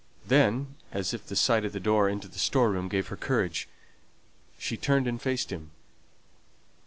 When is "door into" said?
1.79-2.27